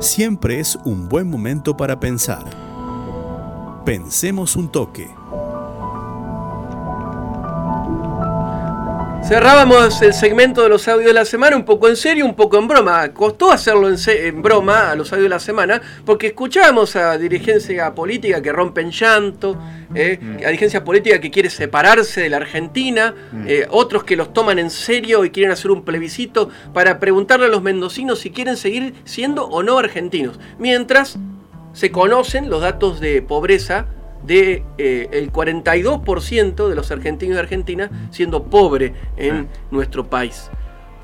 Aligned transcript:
siempre 0.00 0.60
es 0.60 0.76
un 0.84 1.08
buen 1.08 1.28
momento 1.28 1.76
para 1.76 1.98
pensar. 1.98 2.44
Pensemos 3.84 4.56
un 4.56 4.70
toque. 4.70 5.17
Cerrábamos 9.28 10.00
el 10.00 10.14
segmento 10.14 10.62
de 10.62 10.70
los 10.70 10.88
audios 10.88 11.08
de 11.08 11.12
la 11.12 11.26
semana 11.26 11.54
un 11.54 11.66
poco 11.66 11.86
en 11.86 11.96
serio, 11.96 12.24
un 12.24 12.34
poco 12.34 12.56
en 12.56 12.66
broma. 12.66 13.12
Costó 13.12 13.52
hacerlo 13.52 13.86
en, 13.90 14.40
broma 14.40 14.90
a 14.90 14.94
los 14.94 15.12
audios 15.12 15.24
de 15.24 15.28
la 15.28 15.38
semana 15.38 15.82
porque 16.06 16.28
escuchábamos 16.28 16.96
a 16.96 17.18
dirigencia 17.18 17.94
política 17.94 18.40
que 18.40 18.50
rompen 18.50 18.90
llanto, 18.90 19.58
eh, 19.94 20.18
mm. 20.18 20.36
a 20.36 20.46
dirigencia 20.46 20.82
política 20.82 21.20
que 21.20 21.30
quiere 21.30 21.50
separarse 21.50 22.22
de 22.22 22.30
la 22.30 22.38
Argentina, 22.38 23.14
mm. 23.30 23.44
eh, 23.46 23.66
otros 23.68 24.04
que 24.04 24.16
los 24.16 24.32
toman 24.32 24.58
en 24.58 24.70
serio 24.70 25.26
y 25.26 25.30
quieren 25.30 25.52
hacer 25.52 25.72
un 25.72 25.84
plebiscito 25.84 26.48
para 26.72 26.98
preguntarle 26.98 27.44
a 27.44 27.48
los 27.50 27.60
mendocinos 27.60 28.20
si 28.20 28.30
quieren 28.30 28.56
seguir 28.56 28.94
siendo 29.04 29.44
o 29.44 29.62
no 29.62 29.76
argentinos. 29.76 30.40
Mientras 30.58 31.18
se 31.74 31.92
conocen 31.92 32.48
los 32.48 32.62
datos 32.62 32.98
de 32.98 33.20
pobreza 33.20 33.88
de 34.24 34.64
eh, 34.78 35.08
el 35.12 35.32
42% 35.32 36.68
de 36.68 36.74
los 36.74 36.90
argentinos 36.90 37.36
y 37.36 37.38
argentinas 37.38 37.90
siendo 38.10 38.44
pobre 38.44 38.94
en 39.16 39.48
nuestro 39.70 40.08
país. 40.08 40.50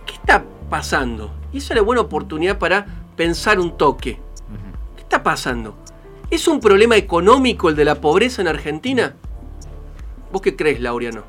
¿Qué 0.07 0.15
está 0.15 0.45
pasando? 0.69 1.33
Y 1.53 1.59
esa 1.59 1.75
es 1.75 1.77
la 1.77 1.83
buena 1.83 2.03
oportunidad 2.03 2.59
para 2.59 2.87
pensar 3.17 3.59
un 3.59 3.77
toque. 3.77 4.19
¿Qué 4.97 5.03
está 5.03 5.23
pasando? 5.23 5.77
¿Es 6.31 6.49
un 6.49 6.61
problema 6.61 6.97
económico 6.97 7.69
el 7.69 7.77
de 7.77 7.85
la 7.85 8.01
pobreza 8.01 8.43
en 8.43 8.49
Argentina? 8.49 9.15
¿Vos 10.33 10.43
qué 10.43 10.57
crees, 10.57 10.81
Laureano? 10.81 11.23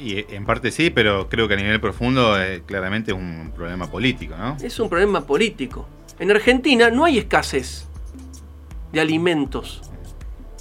Y 0.00 0.24
en 0.34 0.44
parte 0.44 0.70
sí, 0.70 0.90
pero 0.90 1.28
creo 1.28 1.48
que 1.48 1.54
a 1.54 1.56
nivel 1.56 1.80
profundo 1.80 2.40
eh, 2.40 2.62
claramente 2.66 3.12
es 3.12 3.16
un 3.16 3.52
problema 3.54 3.90
político, 3.90 4.36
¿no? 4.36 4.56
Es 4.62 4.78
un 4.78 4.88
problema 4.88 5.26
político. 5.26 5.86
En 6.18 6.30
Argentina 6.30 6.90
no 6.90 7.04
hay 7.04 7.18
escasez 7.18 7.86
de 8.92 9.00
alimentos, 9.00 9.82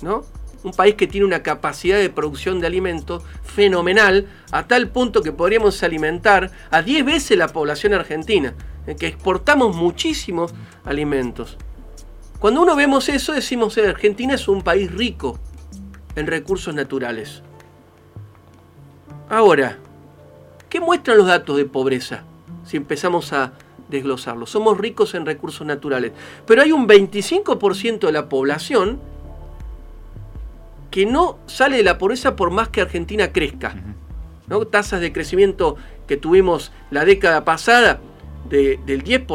¿no? 0.02 0.24
Un 0.66 0.74
país 0.74 0.96
que 0.96 1.08
tiene 1.08 1.28
una 1.28 1.44
capacidad 1.44 1.98
de 1.98 2.10
producción 2.10 2.60
de 2.60 2.68
alimentos 2.68 3.24
fenomenal, 3.44 4.28
a 4.52 4.68
tal 4.68 4.90
punto 4.90 5.22
que 5.22 5.32
podríamos 5.32 5.82
alimentar 5.84 6.52
a 6.72 6.82
10 6.82 7.06
veces 7.06 7.38
la 7.38 7.50
población 7.50 7.94
argentina, 7.94 8.56
en 8.88 8.98
que 8.98 9.08
exportamos 9.08 9.76
muchísimos 9.76 10.54
alimentos. 10.84 11.58
Cuando 12.40 12.64
uno 12.64 12.76
vemos 12.76 13.10
eso, 13.10 13.34
decimos 13.34 13.76
que 13.76 13.88
Argentina 13.88 14.34
es 14.34 14.48
un 14.48 14.64
país 14.64 14.92
rico 14.92 15.40
en 16.16 16.26
recursos 16.26 16.74
naturales. 16.74 17.44
Ahora, 19.30 19.78
¿qué 20.68 20.80
muestran 20.80 21.18
los 21.18 21.28
datos 21.28 21.58
de 21.58 21.66
pobreza? 21.66 22.24
Si 22.66 22.76
empezamos 22.76 23.34
a 23.34 23.54
desglosarlo. 23.88 24.48
Somos 24.48 24.80
ricos 24.80 25.14
en 25.14 25.28
recursos 25.28 25.66
naturales, 25.66 26.12
pero 26.48 26.64
hay 26.64 26.72
un 26.72 26.88
25% 26.88 28.00
de 28.08 28.12
la 28.12 28.28
población 28.30 29.00
que 30.96 31.06
no 31.06 31.40
sale 31.46 31.76
de 31.76 31.84
la 31.84 31.98
pobreza 31.98 32.38
por 32.38 32.52
más 32.52 32.70
que 32.70 32.80
Argentina 32.80 33.34
crezca. 33.34 33.76
¿no? 34.48 34.66
Tasas 34.66 35.02
de 35.02 35.12
crecimiento 35.12 35.76
que 36.08 36.16
tuvimos 36.16 36.72
la 36.90 37.04
década 37.04 37.44
pasada 37.44 38.00
del 38.48 39.04
10%, 39.04 39.28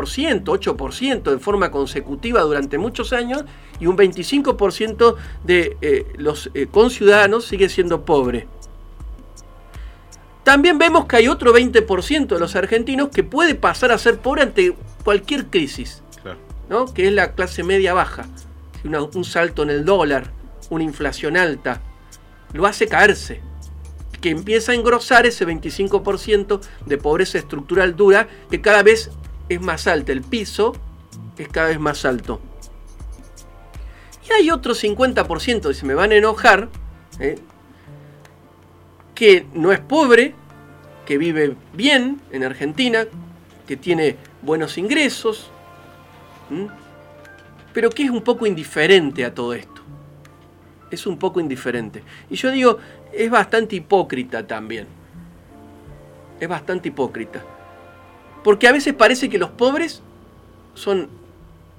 8% 0.42 1.30
en 1.30 1.38
forma 1.38 1.70
consecutiva 1.70 2.40
durante 2.40 2.78
muchos 2.78 3.12
años 3.12 3.44
y 3.78 3.88
un 3.88 3.98
25% 3.98 5.16
de 5.44 5.76
eh, 5.82 6.06
los 6.16 6.48
eh, 6.54 6.66
conciudadanos 6.66 7.44
sigue 7.44 7.68
siendo 7.68 8.06
pobre. 8.06 8.48
También 10.42 10.78
vemos 10.78 11.04
que 11.04 11.16
hay 11.16 11.28
otro 11.28 11.52
20% 11.52 12.26
de 12.26 12.40
los 12.40 12.56
argentinos 12.56 13.10
que 13.10 13.22
puede 13.22 13.54
pasar 13.54 13.92
a 13.92 13.98
ser 13.98 14.18
pobre 14.18 14.40
ante 14.40 14.74
cualquier 15.04 15.48
crisis, 15.48 16.02
¿no? 16.70 16.86
que 16.86 17.08
es 17.08 17.12
la 17.12 17.34
clase 17.34 17.62
media 17.64 17.92
baja, 17.92 18.24
un 18.82 19.24
salto 19.24 19.62
en 19.62 19.68
el 19.68 19.84
dólar, 19.84 20.39
una 20.70 20.84
inflación 20.84 21.36
alta, 21.36 21.82
lo 22.52 22.66
hace 22.66 22.88
caerse, 22.88 23.40
que 24.20 24.30
empieza 24.30 24.72
a 24.72 24.74
engrosar 24.74 25.26
ese 25.26 25.46
25% 25.46 26.60
de 26.86 26.98
pobreza 26.98 27.38
estructural 27.38 27.96
dura 27.96 28.28
que 28.50 28.60
cada 28.60 28.82
vez 28.82 29.10
es 29.48 29.60
más 29.60 29.86
alta, 29.86 30.12
el 30.12 30.22
piso 30.22 30.74
es 31.36 31.48
cada 31.48 31.68
vez 31.68 31.80
más 31.80 32.04
alto. 32.04 32.40
Y 34.28 34.32
hay 34.32 34.50
otro 34.50 34.74
50%, 34.74 35.68
que 35.68 35.74
se 35.74 35.86
me 35.86 35.94
van 35.94 36.12
a 36.12 36.16
enojar, 36.16 36.68
¿eh? 37.18 37.36
que 39.14 39.46
no 39.54 39.72
es 39.72 39.80
pobre, 39.80 40.34
que 41.04 41.18
vive 41.18 41.56
bien 41.72 42.20
en 42.30 42.44
Argentina, 42.44 43.06
que 43.66 43.76
tiene 43.76 44.16
buenos 44.42 44.78
ingresos, 44.78 45.50
pero 47.72 47.90
que 47.90 48.04
es 48.04 48.10
un 48.10 48.22
poco 48.22 48.46
indiferente 48.46 49.24
a 49.24 49.34
todo 49.34 49.54
esto 49.54 49.79
es 50.90 51.06
un 51.06 51.18
poco 51.18 51.40
indiferente. 51.40 52.02
Y 52.28 52.36
yo 52.36 52.50
digo, 52.50 52.78
es 53.12 53.30
bastante 53.30 53.76
hipócrita 53.76 54.46
también. 54.46 54.86
Es 56.38 56.48
bastante 56.48 56.88
hipócrita. 56.88 57.42
Porque 58.42 58.66
a 58.66 58.72
veces 58.72 58.94
parece 58.94 59.28
que 59.28 59.38
los 59.38 59.50
pobres 59.50 60.02
son 60.74 61.08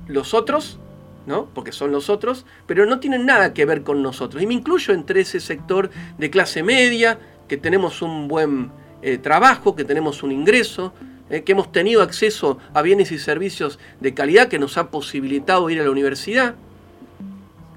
los 0.08 0.34
otros, 0.34 0.80
¿no? 1.26 1.48
Porque 1.54 1.72
son 1.72 1.92
los 1.92 2.10
otros, 2.10 2.46
pero 2.68 2.86
no 2.86 3.00
tienen 3.00 3.26
nada 3.26 3.54
que 3.54 3.66
ver 3.66 3.84
con 3.84 4.04
nosotros. 4.04 4.42
Y 4.42 4.48
me 4.48 4.54
incluyo 4.54 4.94
entre 4.94 5.22
ese 5.22 5.40
sector 5.40 5.90
de 6.18 6.30
clase 6.30 6.64
media, 6.64 7.20
que 7.48 7.58
tenemos 7.58 8.02
un 8.02 8.28
buen 8.28 8.72
eh, 9.02 9.18
trabajo, 9.18 9.76
que 9.76 9.84
tenemos 9.84 10.24
un 10.24 10.32
ingreso, 10.32 10.94
eh, 11.30 11.44
que 11.44 11.54
hemos 11.54 11.72
tenido 11.72 12.02
acceso 12.02 12.60
a 12.74 12.82
bienes 12.82 13.12
y 13.12 13.18
servicios 13.18 13.80
de 14.00 14.14
calidad 14.14 14.48
que 14.48 14.60
nos 14.60 14.78
ha 14.78 14.92
posibilitado 14.92 15.70
ir 15.70 15.80
a 15.82 15.84
la 15.84 15.92
universidad 15.92 16.56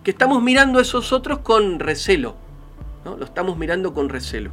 que 0.05 0.11
estamos 0.11 0.43
mirando 0.43 0.79
a 0.79 0.83
esos 0.83 1.13
otros 1.13 1.39
con 1.39 1.81
recelo. 1.81 2.37
¿no? 3.05 3.17
Lo 3.17 3.25
estamos 3.25 3.57
mirando 3.57 3.95
con 3.95 4.11
recelo. 4.11 4.51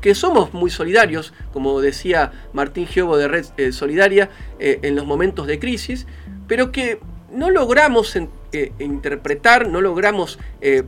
Que 0.00 0.14
somos 0.14 0.54
muy 0.54 0.70
solidarios, 0.70 1.34
como 1.52 1.80
decía 1.80 2.32
Martín 2.52 2.86
Giobo 2.86 3.16
de 3.16 3.28
Red 3.28 3.46
eh, 3.58 3.72
Solidaria, 3.72 4.30
eh, 4.58 4.80
en 4.82 4.96
los 4.96 5.06
momentos 5.06 5.46
de 5.46 5.58
crisis, 5.58 6.06
pero 6.46 6.72
que 6.72 7.00
no 7.30 7.50
logramos 7.50 8.16
eh, 8.52 8.72
interpretar, 8.78 9.68
no 9.68 9.80
logramos 9.82 10.38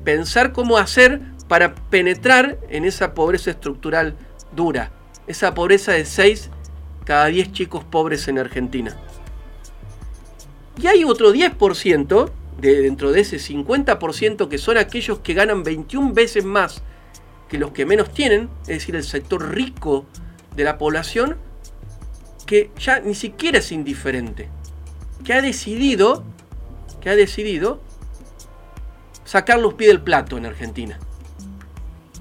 pensar 0.04 0.52
cómo 0.52 0.78
hacer 0.78 1.20
para 1.48 1.74
penetrar 1.74 2.58
en 2.70 2.84
esa 2.84 3.12
pobreza 3.12 3.50
estructural 3.50 4.16
dura, 4.56 4.90
esa 5.26 5.52
pobreza 5.52 5.92
de 5.92 6.06
6 6.06 6.50
cada 7.04 7.26
10 7.26 7.52
chicos 7.52 7.84
pobres 7.84 8.28
en 8.28 8.38
Argentina. 8.38 8.96
Y 10.80 10.86
hay 10.86 11.04
otro 11.04 11.34
10% 11.34 12.30
dentro 12.60 13.12
de 13.12 13.20
ese 13.20 13.38
50% 13.38 14.48
que 14.48 14.58
son 14.58 14.76
aquellos 14.76 15.20
que 15.20 15.34
ganan 15.34 15.62
21 15.62 16.12
veces 16.12 16.44
más 16.44 16.82
que 17.48 17.58
los 17.58 17.72
que 17.72 17.84
menos 17.84 18.12
tienen, 18.14 18.48
es 18.62 18.68
decir, 18.68 18.94
el 18.94 19.02
sector 19.02 19.50
rico 19.50 20.06
de 20.54 20.64
la 20.64 20.78
población, 20.78 21.36
que 22.46 22.70
ya 22.78 23.00
ni 23.00 23.14
siquiera 23.14 23.58
es 23.58 23.72
indiferente, 23.72 24.48
que 25.24 25.32
ha 25.32 25.42
decidido, 25.42 26.24
que 27.00 27.10
ha 27.10 27.16
decidido 27.16 27.80
sacar 29.24 29.58
los 29.58 29.74
pies 29.74 29.90
del 29.90 30.00
plato 30.00 30.38
en 30.38 30.46
Argentina, 30.46 30.98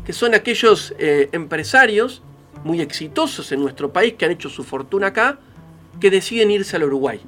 que 0.03 0.13
son 0.13 0.33
aquellos 0.33 0.95
eh, 0.97 1.29
empresarios 1.31 2.23
muy 2.63 2.81
exitosos 2.81 3.51
en 3.51 3.61
nuestro 3.61 3.93
país 3.93 4.15
que 4.15 4.25
han 4.25 4.31
hecho 4.31 4.49
su 4.49 4.63
fortuna 4.63 5.07
acá, 5.07 5.39
que 5.99 6.09
deciden 6.09 6.51
irse 6.51 6.75
al 6.75 6.83
Uruguay. 6.83 7.21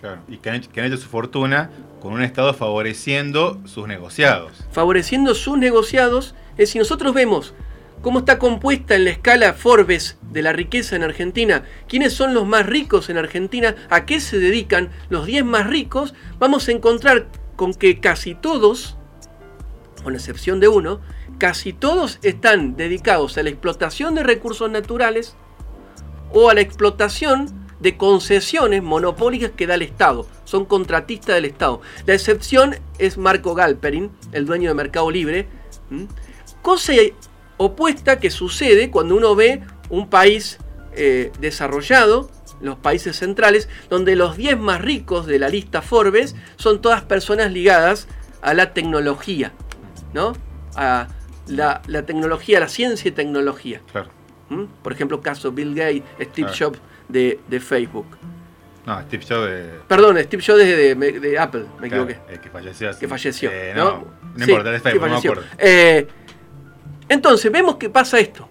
Claro, 0.00 0.20
y 0.28 0.36
que 0.38 0.50
han, 0.50 0.56
hecho, 0.56 0.96
su 0.96 1.08
fortuna 1.08 1.70
con 2.00 2.12
un 2.12 2.22
Estado 2.22 2.54
favoreciendo 2.54 3.60
sus 3.64 3.88
negociados. 3.88 4.52
Favoreciendo 4.72 5.34
sus 5.34 5.58
negociados. 5.58 6.34
Es 6.56 6.70
si 6.70 6.78
nosotros 6.78 7.14
vemos 7.14 7.54
cómo 8.02 8.20
está 8.20 8.38
compuesta 8.38 8.94
en 8.94 9.04
la 9.04 9.10
escala 9.10 9.54
Forbes 9.54 10.18
de 10.30 10.42
la 10.42 10.52
riqueza 10.52 10.96
en 10.96 11.02
Argentina, 11.02 11.64
quiénes 11.88 12.12
son 12.12 12.34
los 12.34 12.46
más 12.46 12.66
ricos 12.66 13.10
en 13.10 13.18
Argentina, 13.18 13.74
a 13.90 14.06
qué 14.06 14.20
se 14.20 14.38
dedican 14.38 14.90
los 15.08 15.26
10 15.26 15.44
más 15.44 15.66
ricos, 15.66 16.14
vamos 16.38 16.68
a 16.68 16.72
encontrar 16.72 17.26
con 17.56 17.74
que 17.74 17.98
casi 18.00 18.34
todos, 18.34 18.96
con 20.04 20.14
excepción 20.14 20.60
de 20.60 20.68
uno, 20.68 21.00
casi 21.38 21.72
todos 21.72 22.18
están 22.22 22.76
dedicados 22.76 23.36
a 23.38 23.42
la 23.42 23.50
explotación 23.50 24.14
de 24.14 24.22
recursos 24.22 24.70
naturales 24.70 25.34
o 26.32 26.50
a 26.50 26.54
la 26.54 26.60
explotación 26.60 27.57
de 27.80 27.96
concesiones 27.96 28.82
monopólicas 28.82 29.52
que 29.52 29.66
da 29.66 29.74
el 29.74 29.82
Estado. 29.82 30.26
Son 30.44 30.64
contratistas 30.64 31.34
del 31.34 31.44
Estado. 31.44 31.80
La 32.06 32.14
excepción 32.14 32.76
es 32.98 33.18
Marco 33.18 33.54
Galperin, 33.54 34.10
el 34.32 34.46
dueño 34.46 34.70
de 34.70 34.74
Mercado 34.74 35.10
Libre. 35.10 35.46
Cosa 36.62 36.92
opuesta 37.56 38.18
que 38.18 38.30
sucede 38.30 38.90
cuando 38.90 39.16
uno 39.16 39.34
ve 39.34 39.62
un 39.90 40.08
país 40.08 40.58
eh, 40.94 41.32
desarrollado, 41.40 42.30
los 42.60 42.76
países 42.76 43.16
centrales, 43.16 43.68
donde 43.88 44.16
los 44.16 44.36
10 44.36 44.58
más 44.58 44.80
ricos 44.80 45.26
de 45.26 45.38
la 45.38 45.48
lista 45.48 45.82
Forbes 45.82 46.34
son 46.56 46.80
todas 46.80 47.02
personas 47.02 47.52
ligadas 47.52 48.08
a 48.42 48.54
la 48.54 48.72
tecnología, 48.72 49.52
¿no? 50.12 50.34
A 50.74 51.08
la, 51.46 51.82
tecnología, 52.04 52.60
la 52.60 52.68
ciencia 52.68 53.08
y 53.08 53.12
tecnología. 53.12 53.80
Por 54.82 54.92
ejemplo, 54.92 55.20
caso 55.20 55.52
Bill 55.52 55.74
Gates, 55.74 56.02
Steve 56.20 56.50
Jobs, 56.58 56.78
de, 57.08 57.38
Facebook. 57.60 58.06
No, 58.86 59.00
Steve 59.02 59.24
Jobs. 59.28 59.48
eh, 59.50 59.70
Perdón, 59.86 60.16
Steve 60.22 60.42
Jobs 60.46 60.58
de, 60.58 60.94
de- 60.94 61.20
de 61.20 61.38
Apple, 61.38 61.64
me 61.80 61.88
claro, 61.88 62.04
equivoqué. 62.04 62.34
eh, 62.34 62.38
que 62.42 62.48
falleció. 62.50 62.92
sí. 62.92 63.00
Que 63.00 63.08
falleció. 63.08 63.50
Eh, 63.52 63.72
¿no? 63.76 63.84
no, 63.84 64.04
no 64.36 64.44
Sí, 64.44 64.50
importa, 64.50 64.76
sí, 64.78 64.82
bien, 64.84 65.00
no 65.00 65.08
me 65.08 65.16
acuerdo. 65.16 65.42
Eh, 65.58 66.06
entonces, 67.08 67.50
vemos 67.52 67.76
que 67.76 67.90
pasa 67.90 68.18
esto. 68.18 68.48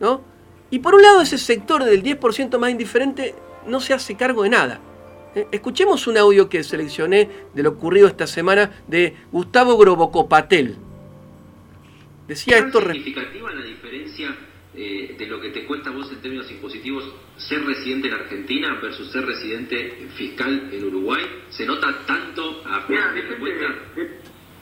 ¿no? 0.00 0.22
Y 0.70 0.78
por 0.80 0.94
un 0.94 1.02
lado, 1.02 1.20
ese 1.20 1.38
sector 1.38 1.84
del 1.84 2.02
10% 2.02 2.58
más 2.58 2.70
indiferente 2.70 3.34
no 3.66 3.80
se 3.80 3.94
hace 3.94 4.14
cargo 4.16 4.42
de 4.42 4.50
nada. 4.50 4.80
Eh, 5.34 5.46
Escuchemos 5.52 6.06
un 6.06 6.16
audio 6.18 6.48
que 6.48 6.62
seleccioné 6.64 7.28
de 7.54 7.62
lo 7.62 7.70
ocurrido 7.70 8.06
esta 8.08 8.26
semana 8.26 8.70
de 8.88 9.14
Gustavo 9.32 9.76
Grobocopatel. 9.76 10.76
Decía 12.26 12.58
¿Es 12.58 12.64
esto. 12.66 12.80
significativa 12.80 13.52
la 13.52 13.64
diferencia 13.64 14.34
eh, 14.76 15.14
de 15.18 15.26
lo 15.26 15.40
que 15.40 15.50
te 15.50 15.64
cuesta 15.64 15.90
a 15.90 15.92
vos 15.92 16.10
en 16.12 16.20
términos 16.20 16.50
impositivos 16.50 17.04
ser 17.36 17.64
residente 17.64 18.08
en 18.08 18.14
Argentina 18.14 18.78
versus 18.82 19.10
ser 19.12 19.24
residente 19.26 20.08
fiscal 20.16 20.68
en 20.72 20.84
Uruguay? 20.84 21.22
¿Se 21.50 21.64
nota 21.66 21.96
tanto 22.06 22.62
a 22.66 22.84
Mira, 22.88 23.12
depende, 23.12 23.38
cuesta? 23.38 23.74
de- 23.96 24.10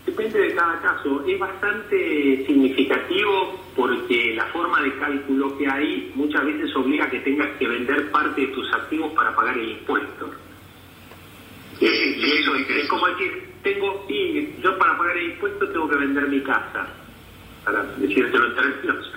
depende 0.06 0.38
de 0.40 0.54
cada 0.54 0.80
caso. 0.82 1.24
Es 1.26 1.38
bastante 1.38 2.44
significativo 2.46 3.60
porque 3.76 4.34
la 4.34 4.46
forma 4.46 4.82
de 4.82 4.94
cálculo 4.98 5.56
que 5.56 5.66
hay 5.68 6.12
muchas 6.14 6.44
veces 6.44 6.74
obliga 6.76 7.04
a 7.06 7.10
que 7.10 7.20
tengas 7.20 7.56
que 7.58 7.66
vender 7.68 8.10
parte 8.10 8.40
de 8.42 8.46
tus 8.48 8.72
activos 8.72 9.12
para 9.14 9.34
pagar 9.34 9.56
el 9.58 9.70
impuesto. 9.70 10.30
¿Qué 11.78 11.86
Eh, 11.86 12.40
eso 12.40 12.54
es, 12.54 12.88
como 12.88 13.06
decir, 13.08 13.44
tengo, 13.62 14.04
y 14.08 14.60
yo 14.62 14.76
para 14.78 14.96
pagar 14.98 15.16
el 15.16 15.30
impuesto 15.32 15.68
tengo 15.70 15.88
que 15.88 15.96
vender 15.96 16.28
mi 16.28 16.40
casa, 16.42 16.88
para 17.64 17.82
decírtelo 17.96 18.46
en 18.48 18.54
términos, 18.54 19.12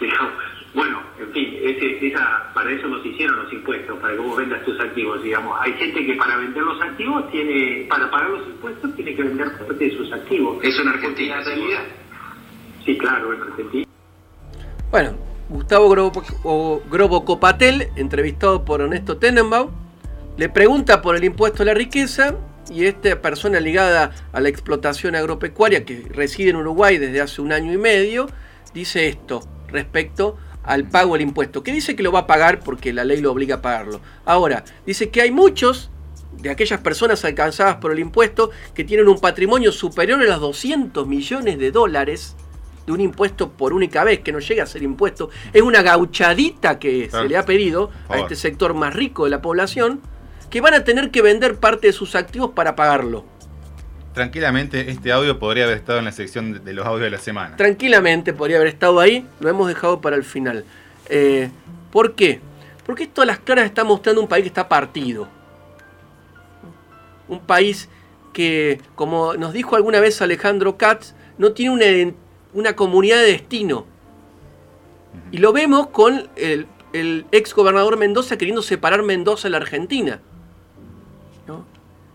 digamos. 0.00 0.32
Bueno, 0.74 1.00
en 1.20 1.30
fin, 1.32 1.54
ese- 1.62 2.04
esa, 2.08 2.50
para 2.52 2.72
eso 2.72 2.88
nos 2.88 3.04
hicieron 3.06 3.36
los 3.44 3.52
impuestos, 3.52 3.96
para 4.00 4.14
que 4.14 4.20
vos 4.20 4.36
vendas 4.36 4.64
tus 4.64 4.78
activos, 4.80 5.22
digamos. 5.22 5.56
Hay 5.60 5.72
gente 5.74 6.04
que 6.04 6.14
para 6.14 6.36
vender 6.36 6.62
los 6.64 6.80
activos 6.82 7.30
tiene, 7.30 7.86
para 7.88 8.10
pagar 8.10 8.30
los 8.30 8.46
impuestos 8.48 8.94
tiene 8.96 9.14
que 9.14 9.22
vender 9.22 9.52
parte 9.56 9.84
de 9.84 9.96
sus 9.96 10.12
activos. 10.12 10.58
Eso 10.64 10.82
en 10.82 10.88
Argentina, 10.88 11.36
la 11.38 11.44
realidad, 11.44 11.82
sí, 12.84 12.98
claro, 12.98 13.32
en 13.34 13.42
Argentina. 13.42 13.86
Bueno, 14.90 15.16
Gustavo 15.48 15.88
Grobo- 15.94 16.24
o 16.42 16.82
Grobocopatel, 16.90 17.88
entrevistado 17.96 18.64
por 18.64 18.80
Ernesto 18.80 19.16
Tenenbaum, 19.18 19.70
le 20.36 20.48
pregunta 20.48 21.02
por 21.02 21.14
el 21.14 21.22
impuesto 21.22 21.62
a 21.62 21.66
la 21.66 21.74
riqueza 21.74 22.34
y 22.68 22.86
esta 22.86 23.20
persona 23.22 23.60
ligada 23.60 24.10
a 24.32 24.40
la 24.40 24.48
explotación 24.48 25.14
agropecuaria 25.14 25.84
que 25.84 26.02
reside 26.10 26.50
en 26.50 26.56
Uruguay 26.56 26.98
desde 26.98 27.20
hace 27.20 27.40
un 27.42 27.52
año 27.52 27.72
y 27.72 27.78
medio, 27.78 28.26
dice 28.72 29.06
esto 29.06 29.42
respecto 29.74 30.36
al 30.62 30.88
pago 30.88 31.12
del 31.12 31.22
impuesto, 31.22 31.62
que 31.62 31.72
dice 31.72 31.94
que 31.94 32.02
lo 32.02 32.10
va 32.10 32.20
a 32.20 32.26
pagar 32.26 32.60
porque 32.60 32.92
la 32.94 33.04
ley 33.04 33.20
lo 33.20 33.30
obliga 33.32 33.56
a 33.56 33.62
pagarlo. 33.62 34.00
Ahora, 34.24 34.64
dice 34.86 35.10
que 35.10 35.20
hay 35.20 35.30
muchos 35.30 35.90
de 36.40 36.48
aquellas 36.50 36.80
personas 36.80 37.24
alcanzadas 37.24 37.76
por 37.76 37.92
el 37.92 37.98
impuesto 37.98 38.50
que 38.74 38.82
tienen 38.84 39.08
un 39.08 39.20
patrimonio 39.20 39.72
superior 39.72 40.20
a 40.22 40.24
los 40.24 40.40
200 40.40 41.06
millones 41.06 41.58
de 41.58 41.70
dólares 41.70 42.34
de 42.86 42.92
un 42.92 43.00
impuesto 43.00 43.50
por 43.52 43.72
única 43.72 44.04
vez, 44.04 44.20
que 44.20 44.32
no 44.32 44.38
llega 44.40 44.62
a 44.62 44.66
ser 44.66 44.82
impuesto, 44.82 45.30
es 45.52 45.62
una 45.62 45.82
gauchadita 45.82 46.78
que 46.78 47.08
Claro. 47.08 47.24
se 47.24 47.28
le 47.30 47.36
ha 47.36 47.44
pedido 47.44 47.90
a 48.08 48.18
este 48.18 48.36
sector 48.36 48.74
más 48.74 48.94
rico 48.94 49.24
de 49.24 49.30
la 49.30 49.40
población, 49.42 50.00
que 50.50 50.60
van 50.60 50.74
a 50.74 50.84
tener 50.84 51.10
que 51.10 51.22
vender 51.22 51.56
parte 51.56 51.86
de 51.88 51.92
sus 51.92 52.14
activos 52.14 52.50
para 52.54 52.76
pagarlo. 52.76 53.24
Tranquilamente, 54.14 54.90
este 54.90 55.10
audio 55.12 55.38
podría 55.40 55.64
haber 55.64 55.76
estado 55.76 55.98
en 55.98 56.04
la 56.04 56.12
sección 56.12 56.64
de- 56.64 56.72
los 56.72 56.86
audios 56.86 57.02
de 57.02 57.10
la 57.10 57.18
semana. 57.18 57.56
Tranquilamente 57.56 58.32
podría 58.32 58.56
haber 58.58 58.68
estado 58.68 59.00
ahí, 59.00 59.26
lo 59.40 59.48
hemos 59.48 59.66
dejado 59.66 60.00
para 60.00 60.14
el 60.16 60.22
final. 60.24 60.64
Eh, 61.08 61.50
¿Por 61.90 62.14
qué? 62.14 62.40
Porque 62.86 63.02
esto 63.04 63.22
a 63.22 63.26
las 63.26 63.40
claras 63.40 63.64
está 63.64 63.82
mostrando 63.82 64.20
un 64.20 64.28
país 64.28 64.44
que 64.44 64.48
está 64.48 64.68
partido. 64.68 65.26
Un 67.28 67.40
país 67.40 67.88
que, 68.32 68.80
como 68.94 69.34
nos 69.34 69.52
dijo 69.52 69.74
alguna 69.76 69.98
vez 70.00 70.20
Alejandro 70.22 70.76
Katz, 70.76 71.14
no 71.38 71.52
tiene 71.52 71.72
una, 71.72 72.14
una 72.52 72.76
comunidad 72.76 73.16
de 73.18 73.26
destino. 73.32 73.86
Y 75.32 75.38
lo 75.38 75.52
vemos 75.52 75.88
con 75.88 76.28
el, 76.36 76.66
el 76.92 77.26
ex 77.32 77.52
gobernador 77.54 77.96
Mendoza 77.96 78.36
queriendo 78.36 78.62
separar 78.62 79.02
Mendoza 79.02 79.48
de 79.48 79.50
la 79.52 79.56
Argentina. 79.58 80.20
¿no? 81.48 81.64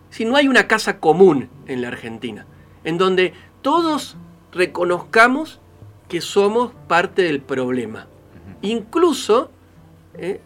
Si 0.09 0.25
no 0.25 0.35
hay 0.35 0.47
una 0.47 0.67
casa 0.67 0.99
común 0.99 1.49
en 1.67 1.81
la 1.81 1.89
Argentina, 1.89 2.45
en 2.83 2.97
donde 2.97 3.33
todos 3.61 4.17
reconozcamos 4.51 5.59
que 6.07 6.21
somos 6.21 6.71
parte 6.87 7.21
del 7.21 7.41
problema. 7.41 8.07
Incluso, 8.61 9.51
¿eh? 10.15 10.41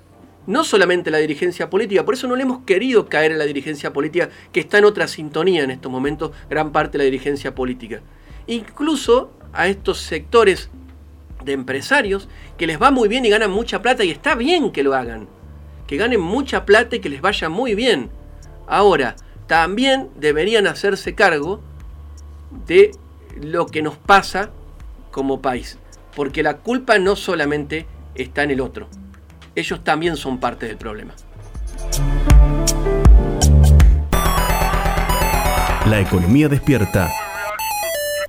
no 0.46 0.64
solamente 0.64 1.10
la 1.10 1.20
dirigencia 1.20 1.70
política, 1.70 2.04
por 2.04 2.16
eso 2.16 2.28
no 2.28 2.36
le 2.36 2.44
hemos 2.44 2.64
querido 2.64 3.08
caer 3.08 3.32
en 3.32 3.38
la 3.38 3.46
dirigencia 3.46 3.94
política, 3.94 4.30
que 4.52 4.60
está 4.60 4.78
en 4.78 4.86
otra 4.86 5.08
sintonía 5.08 5.64
en 5.64 5.72
estos 5.72 5.92
momentos, 5.92 6.32
gran 6.50 6.72
parte 6.72 6.98
de 6.98 6.98
la 7.00 7.06
dirigencia 7.06 7.56
política. 7.56 8.02
Incluso 8.48 9.32
a 9.54 9.68
estos 9.68 10.00
sectores 10.00 10.70
de 11.46 11.54
empresarios 11.54 12.28
que 12.58 12.68
les 12.68 12.82
va 12.82 12.92
muy 12.92 13.08
bien 13.08 13.26
y 13.26 13.30
ganan 13.30 13.52
mucha 13.52 13.82
plata 13.82 14.04
y 14.04 14.12
está 14.12 14.36
bien 14.36 14.72
que 14.72 14.84
lo 14.84 14.94
hagan. 14.94 15.28
Que 15.88 15.98
ganen 15.98 16.22
mucha 16.22 16.66
plata 16.66 16.96
y 16.96 17.00
que 17.00 17.10
les 17.10 17.22
vaya 17.22 17.50
muy 17.50 17.76
bien. 17.76 18.10
Ahora, 18.68 19.16
también 19.48 20.10
deberían 20.16 20.68
hacerse 20.68 21.16
cargo 21.16 21.62
de 22.66 22.92
lo 23.42 23.66
que 23.66 23.82
nos 23.82 23.98
pasa 23.98 24.52
como 25.12 25.42
país. 25.42 25.78
Porque 26.16 26.44
la 26.44 26.58
culpa 26.58 27.00
no 27.00 27.16
solamente 27.16 27.86
está 28.16 28.44
en 28.44 28.52
el 28.52 28.62
otro. 28.62 28.88
Ellos 29.56 29.84
también 29.84 30.18
son 30.18 30.40
parte 30.40 30.68
del 30.68 30.78
problema. 30.78 31.14
La 35.86 36.00
economía 36.00 36.48
despierta 36.48 37.12